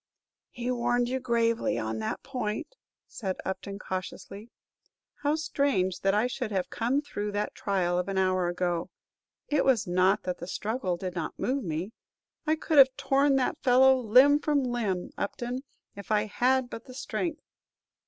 [0.49, 2.75] "He warned you gravely on that point,"
[3.07, 4.49] said Upton, cautiously.
[5.21, 8.89] "How strange that I should have come through that trial of an hour ago!
[9.47, 11.91] It was not that the struggle did not move me.
[12.47, 15.61] I could have torn that fellow limb from limb, Upton,
[15.95, 17.43] if I had but the strength!